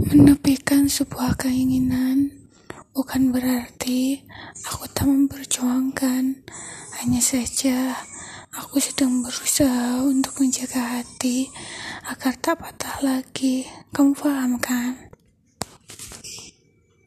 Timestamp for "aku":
4.64-4.88, 8.48-8.80